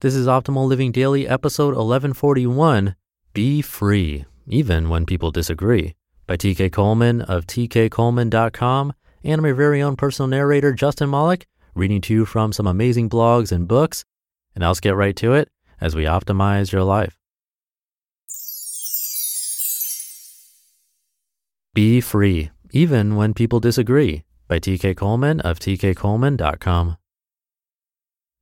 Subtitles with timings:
[0.00, 2.96] This is Optimal Living Daily, episode 1141
[3.34, 5.94] Be Free, even when people disagree,
[6.26, 8.94] by TK Coleman of tkcoleman.com.
[9.22, 13.52] And your very own personal narrator, Justin Malik, reading to you from some amazing blogs
[13.52, 14.06] and books.
[14.54, 15.50] And I'll get right to it
[15.82, 17.18] as we optimize your life.
[21.74, 26.96] Be Free, even when people disagree, by TK Coleman of tkcoleman.com.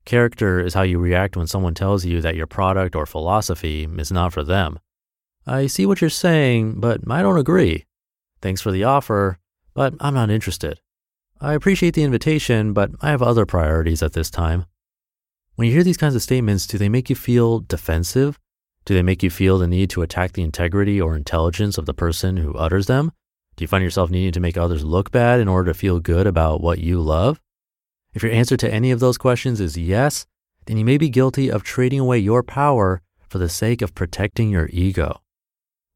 [0.09, 4.11] Character is how you react when someone tells you that your product or philosophy is
[4.11, 4.79] not for them.
[5.47, 7.85] I see what you're saying, but I don't agree.
[8.41, 9.39] Thanks for the offer,
[9.75, 10.81] but I'm not interested.
[11.43, 14.65] I appreciate the invitation, but I have other priorities at this time.
[15.57, 18.39] When you hear these kinds of statements, do they make you feel defensive?
[18.87, 21.93] Do they make you feel the need to attack the integrity or intelligence of the
[21.93, 23.13] person who utters them?
[23.57, 26.27] Do you find yourself needing to make others look bad in order to feel good
[26.27, 27.43] about what you love?
[28.15, 30.27] If your answer to any of those questions is yes,
[30.67, 34.51] then you may be guilty of trading away your power for the sake of protecting
[34.51, 35.21] your ego.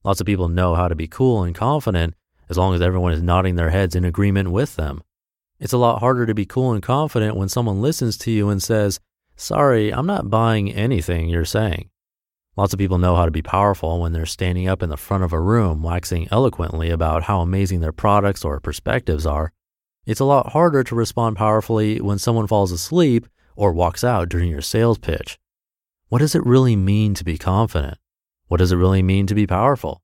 [0.05, 2.15] Lots of people know how to be cool and confident
[2.49, 5.03] as long as everyone is nodding their heads in agreement with them.
[5.59, 8.63] It's a lot harder to be cool and confident when someone listens to you and
[8.63, 8.99] says,
[9.37, 11.89] Sorry, I'm not buying anything you're saying.
[12.57, 15.25] Lots of people know how to be powerful when they're standing up in the front
[15.25, 19.53] of a room waxing eloquently about how amazing their products or perspectives are.
[20.05, 24.51] It's a lot harder to respond powerfully when someone falls asleep or walks out during
[24.51, 25.39] your sales pitch.
[26.09, 27.99] What does it really mean to be confident?
[28.49, 30.03] What does it really mean to be powerful?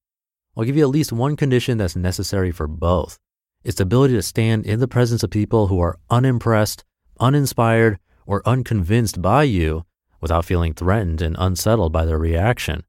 [0.56, 3.18] I'll give you at least one condition that's necessary for both.
[3.64, 6.84] It's the ability to stand in the presence of people who are unimpressed,
[7.18, 9.84] uninspired, or unconvinced by you
[10.20, 12.84] without feeling threatened and unsettled by their reaction.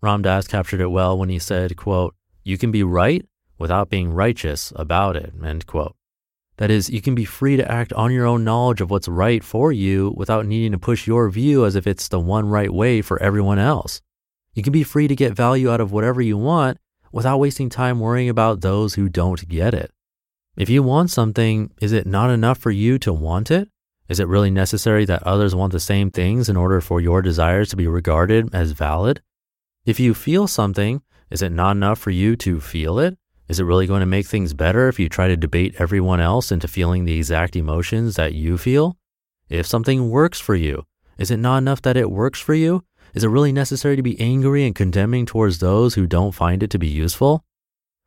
[0.00, 3.26] Ram Dass captured it well when he said, quote, you can be right
[3.58, 5.96] without being righteous about it, end quote.
[6.58, 9.42] That is, you can be free to act on your own knowledge of what's right
[9.42, 13.00] for you without needing to push your view as if it's the one right way
[13.00, 14.00] for everyone else.
[14.54, 16.78] You can be free to get value out of whatever you want
[17.12, 19.92] without wasting time worrying about those who don't get it.
[20.56, 23.68] If you want something, is it not enough for you to want it?
[24.08, 27.68] Is it really necessary that others want the same things in order for your desires
[27.70, 29.22] to be regarded as valid?
[29.86, 33.16] If you feel something, is it not enough for you to feel it?
[33.48, 36.52] Is it really going to make things better if you try to debate everyone else
[36.52, 38.98] into feeling the exact emotions that you feel?
[39.48, 40.84] If something works for you,
[41.16, 42.84] is it not enough that it works for you?
[43.14, 46.68] Is it really necessary to be angry and condemning towards those who don't find it
[46.72, 47.42] to be useful?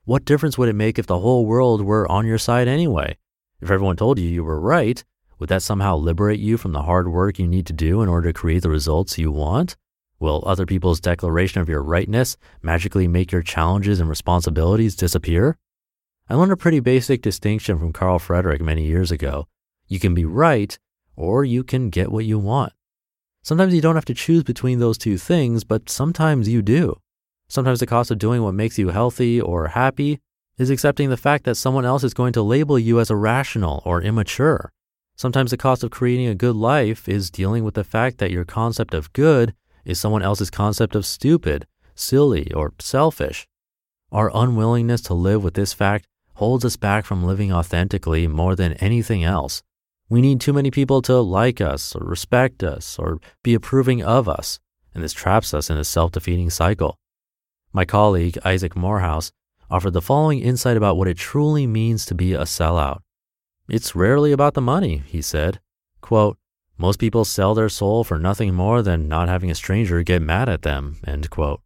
[0.06, 3.18] What difference would it make if the whole world were on your side anyway?
[3.62, 5.04] If everyone told you you were right,
[5.40, 8.32] would that somehow liberate you from the hard work you need to do in order
[8.32, 9.76] to create the results you want?
[10.22, 15.58] Will other people's declaration of your rightness magically make your challenges and responsibilities disappear?
[16.30, 19.48] I learned a pretty basic distinction from Carl Frederick many years ago.
[19.88, 20.78] You can be right,
[21.16, 22.72] or you can get what you want.
[23.42, 26.98] Sometimes you don't have to choose between those two things, but sometimes you do.
[27.48, 30.20] Sometimes the cost of doing what makes you healthy or happy
[30.60, 34.04] is accepting the fact that someone else is going to label you as irrational or
[34.04, 34.72] immature.
[35.16, 38.46] Sometimes the cost of creating a good life is dealing with the fact that your
[38.46, 39.56] concept of good
[39.86, 43.48] is someone else's concept of stupid, silly, or selfish.
[44.12, 48.74] Our unwillingness to live with this fact holds us back from living authentically more than
[48.74, 49.62] anything else.
[50.10, 54.28] We need too many people to like us or respect us or be approving of
[54.28, 54.60] us,
[54.94, 56.98] and this traps us in a self defeating cycle.
[57.72, 59.32] My colleague, Isaac Morehouse,
[59.70, 63.00] offered the following insight about what it truly means to be a sellout.
[63.70, 65.62] It's rarely about the money, he said.
[66.02, 66.38] Quote,
[66.82, 70.50] most people sell their soul for nothing more than not having a stranger get mad
[70.50, 70.98] at them.
[71.06, 71.62] End quote.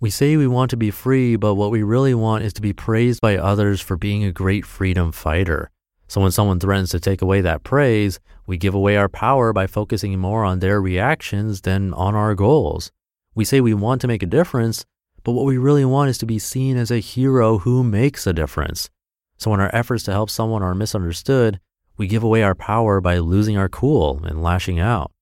[0.00, 2.72] We say we want to be free, but what we really want is to be
[2.72, 5.70] praised by others for being a great freedom fighter.
[6.06, 9.66] So when someone threatens to take away that praise, we give away our power by
[9.66, 12.90] focusing more on their reactions than on our goals.
[13.34, 14.86] We say we want to make a difference,
[15.24, 18.32] but what we really want is to be seen as a hero who makes a
[18.32, 18.88] difference.
[19.36, 21.60] So when our efforts to help someone are misunderstood,
[21.98, 25.12] we give away our power by losing our cool and lashing out.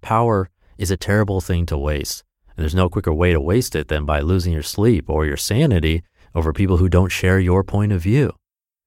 [0.00, 3.88] Power is a terrible thing to waste, and there's no quicker way to waste it
[3.88, 6.02] than by losing your sleep or your sanity
[6.34, 8.32] over people who don't share your point of view.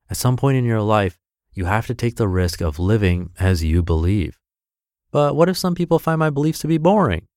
[0.10, 1.20] At some point in your life,
[1.54, 4.40] you have to take the risk of living as you believe.
[5.12, 7.28] But what if some people find my beliefs to be boring?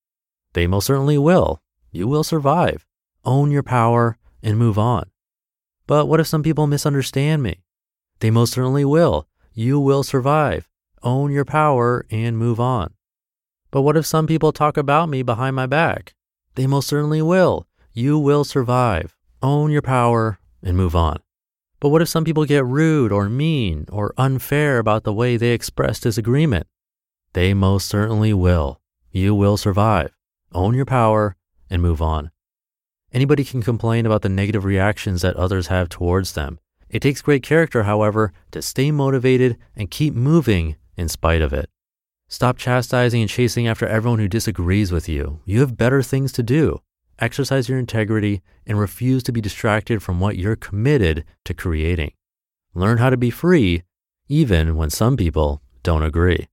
[0.55, 1.61] They most certainly will.
[1.91, 2.87] You will survive.
[3.25, 5.11] Own your power and move on.
[5.87, 7.63] But what if some people misunderstand me?
[8.21, 9.27] They most certainly will.
[9.55, 10.69] You will survive.
[11.03, 12.95] Own your power and move on.
[13.71, 16.15] But what if some people talk about me behind my back?
[16.55, 17.67] They most certainly will.
[17.93, 19.15] You will survive.
[19.43, 21.19] Own your power and move on.
[21.81, 25.51] But what if some people get rude or mean or unfair about the way they
[25.53, 26.67] express disagreement?
[27.35, 28.81] They most certainly will.
[29.11, 30.17] You will survive.
[30.53, 31.37] Own your power
[31.69, 32.31] and move on.
[33.13, 36.59] Anybody can complain about the negative reactions that others have towards them.
[36.93, 41.71] It takes great character, however, to stay motivated and keep moving in spite of it.
[42.29, 45.41] Stop chastising and chasing after everyone who disagrees with you.
[45.47, 46.83] You have better things to do.
[47.19, 52.13] Exercise your integrity and refuse to be distracted from what you're committed to creating.
[52.75, 53.85] Learn how to be free,
[54.29, 56.47] even when some people don't agree.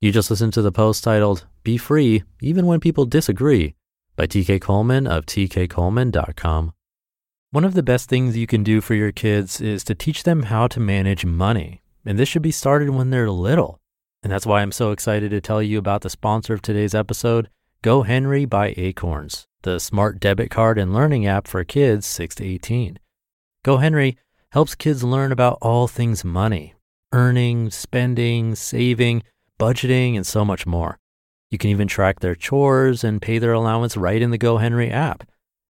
[0.00, 3.76] You just listened to the post titled Be Free Even When People Disagree
[4.16, 6.72] by TK Coleman of tkcoleman.com.
[7.50, 10.44] One of the best things you can do for your kids is to teach them
[10.44, 11.82] how to manage money.
[12.04, 13.80] And this should be started when they're little.
[14.22, 17.48] And that's why I'm so excited to tell you about the sponsor of today's episode,
[17.82, 22.98] GoHenry by Acorns, the smart debit card and learning app for kids 6 to 18.
[23.64, 24.16] GoHenry
[24.52, 26.74] helps kids learn about all things money,
[27.12, 29.22] earning, spending, saving,
[29.60, 30.98] budgeting, and so much more.
[31.54, 35.22] You can even track their chores and pay their allowance right in the GoHenry app.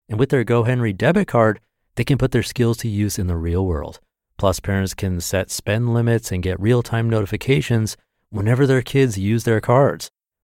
[0.10, 1.60] And with their GoHenry debit card,
[1.98, 4.00] they can put their skills to use in the real world.
[4.40, 7.96] Plus, parents can set spend limits and get real time notifications
[8.32, 10.10] whenever their kids use their cards.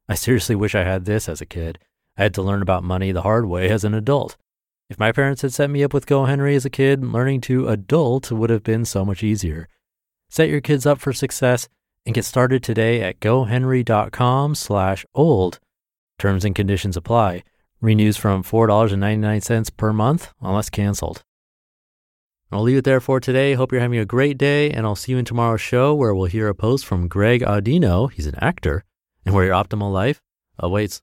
[0.07, 1.79] I seriously wish I had this as a kid.
[2.17, 4.37] I had to learn about money the hard way as an adult.
[4.89, 8.31] If my parents had set me up with GoHenry as a kid, learning to adult
[8.31, 9.67] would have been so much easier.
[10.29, 11.67] Set your kids up for success
[12.09, 15.59] and get started today at gohenry.com slash old.
[16.17, 17.43] Terms and conditions apply.
[17.81, 21.21] Renews from $4.99 per month unless canceled.
[22.51, 23.53] I'll leave it there for today.
[23.53, 26.25] Hope you're having a great day, and I'll see you in tomorrow's show where we'll
[26.25, 28.11] hear a post from Greg Audino.
[28.11, 28.85] He's an actor,
[29.23, 30.19] and where your optimal life
[30.57, 30.97] awaits.